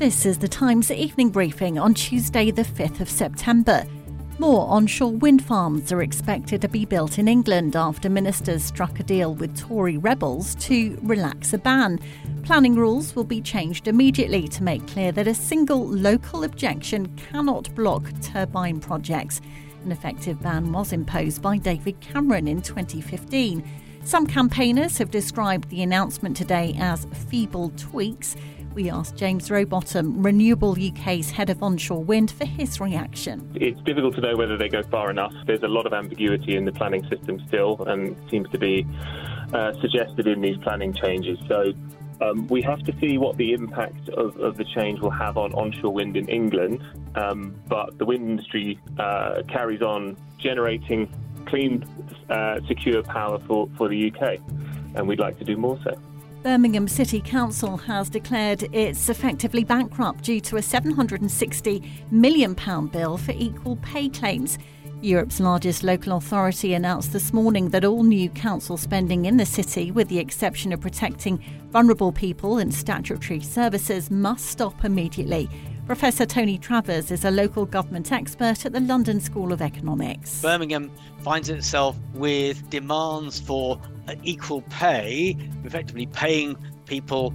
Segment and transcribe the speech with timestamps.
[0.00, 3.84] This is the Times evening briefing on Tuesday, the 5th of September.
[4.38, 9.02] More onshore wind farms are expected to be built in England after ministers struck a
[9.02, 12.00] deal with Tory rebels to relax a ban.
[12.44, 17.74] Planning rules will be changed immediately to make clear that a single local objection cannot
[17.74, 19.42] block turbine projects.
[19.84, 23.62] An effective ban was imposed by David Cameron in 2015.
[24.04, 28.34] Some campaigners have described the announcement today as feeble tweaks.
[28.74, 33.50] We asked James Robottom, Renewable UK's head of onshore wind, for his reaction.
[33.56, 35.34] It's difficult to know whether they go far enough.
[35.44, 38.86] There's a lot of ambiguity in the planning system still, and seems to be
[39.52, 41.36] uh, suggested in these planning changes.
[41.48, 41.72] So
[42.20, 45.52] um, we have to see what the impact of, of, the change will have on
[45.54, 46.80] onshore wind in England.
[47.16, 51.12] Um, but the wind industry uh, carries on generating
[51.46, 51.84] clean,
[52.28, 54.38] uh, secure power for, for the UK,
[54.94, 56.00] and we'd like to do more so.
[56.42, 62.54] Birmingham City Council has declared it's effectively bankrupt due to a £760 million
[62.86, 64.56] bill for equal pay claims.
[65.02, 69.90] Europe's largest local authority announced this morning that all new council spending in the city,
[69.90, 75.48] with the exception of protecting vulnerable people and statutory services, must stop immediately.
[75.90, 80.40] Professor Tony Travers is a local government expert at the London School of Economics.
[80.40, 80.88] Birmingham
[81.22, 87.34] finds itself with demands for uh, equal pay, effectively paying people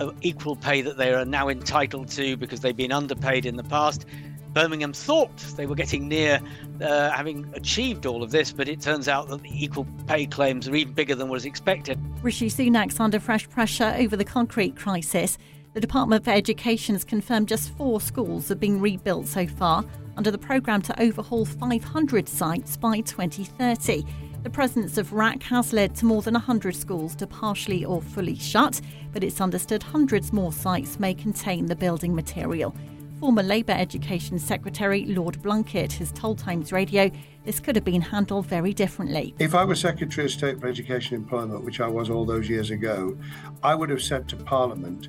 [0.00, 3.64] uh, equal pay that they are now entitled to because they've been underpaid in the
[3.64, 4.04] past.
[4.52, 6.42] Birmingham thought they were getting near
[6.82, 10.68] uh, having achieved all of this, but it turns out that the equal pay claims
[10.68, 11.98] are even bigger than was expected.
[12.22, 15.38] Rishi Sunak's under fresh pressure over the concrete crisis.
[15.74, 19.84] The Department for Education has confirmed just four schools have been rebuilt so far
[20.16, 24.06] under the programme to overhaul 500 sites by 2030.
[24.44, 28.36] The presence of RAAC has led to more than 100 schools to partially or fully
[28.36, 28.80] shut,
[29.12, 32.72] but it's understood hundreds more sites may contain the building material.
[33.18, 37.10] Former Labour Education Secretary Lord Blunkett has told Times Radio
[37.44, 39.34] this could have been handled very differently.
[39.40, 42.48] If I was Secretary of State for Education and Employment, which I was all those
[42.48, 43.18] years ago,
[43.64, 45.08] I would have said to Parliament,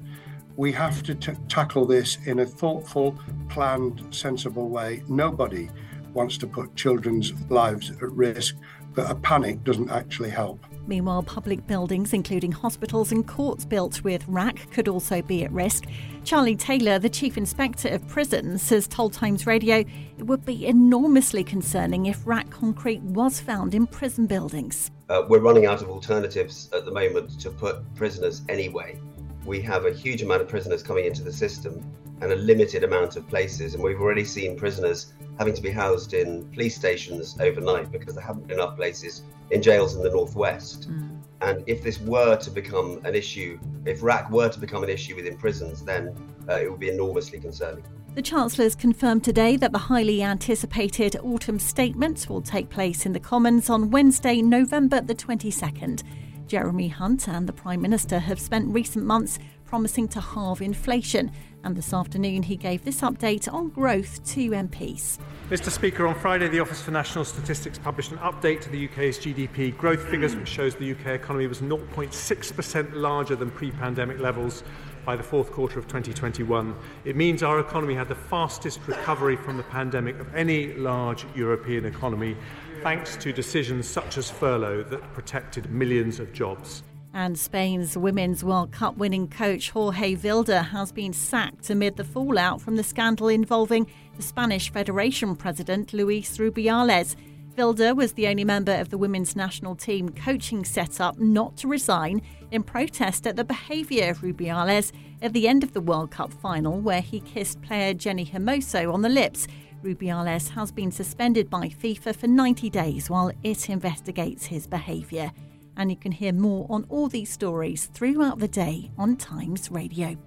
[0.58, 3.18] we have to t- tackle this in a thoughtful,
[3.50, 5.04] planned, sensible way.
[5.08, 5.70] Nobody
[6.14, 8.56] wants to put children's lives at risk,
[8.94, 10.66] but a panic doesn't actually help.
[10.88, 15.86] Meanwhile, public buildings, including hospitals and courts built with RAAC, could also be at risk.
[16.24, 19.84] Charlie Taylor, the Chief Inspector of Prisons, has told Times Radio
[20.18, 24.92] it would be enormously concerning if RAAC concrete was found in prison buildings.
[25.10, 29.00] Uh, we're running out of alternatives at the moment to put prisoners anyway
[29.46, 31.84] we have a huge amount of prisoners coming into the system
[32.22, 33.74] and a limited amount of places.
[33.74, 38.24] And we've already seen prisoners having to be housed in police stations overnight because there
[38.24, 40.90] haven't been enough places in jails in the northwest.
[40.90, 41.20] Mm.
[41.42, 45.16] And if this were to become an issue, if RAAC were to become an issue
[45.16, 46.16] within prisons, then
[46.50, 47.84] uh, it would be enormously concerning.
[48.16, 53.20] The Chancellor's confirmed today that the highly anticipated autumn statements will take place in the
[53.20, 56.02] Commons on Wednesday, November the 22nd.
[56.48, 61.32] Jeremy Hunt and the Prime Minister have spent recent months promising to halve inflation.
[61.64, 65.18] And this afternoon, he gave this update on growth to MPs.
[65.50, 65.70] Mr.
[65.70, 69.76] Speaker, on Friday, the Office for National Statistics published an update to the UK's GDP
[69.76, 74.64] growth figures, which shows the UK economy was 0.6% larger than pre pandemic levels
[75.06, 76.76] by the fourth quarter of 2021.
[77.04, 81.86] It means our economy had the fastest recovery from the pandemic of any large European
[81.86, 82.36] economy
[82.82, 86.84] thanks to decisions such as furlough that protected millions of jobs.
[87.16, 92.60] And Spain's Women's World Cup winning coach Jorge Vilda has been sacked amid the fallout
[92.60, 93.88] from the scandal involving
[94.18, 97.16] the Spanish Federation president Luis Rubiales.
[97.56, 102.22] Vilda was the only member of the women's national team coaching setup not to resign
[102.52, 104.92] in protest at the behaviour of Rubiales
[105.22, 109.04] at the end of the World Cup final, where he kissed player Jenni Hermoso on
[109.04, 109.48] the lips.
[109.82, 115.32] Rubiales has been suspended by FIFA for 90 days while it investigates his behaviour.
[115.78, 120.18] And you can hear more on all these stories throughout the day on Times Radio.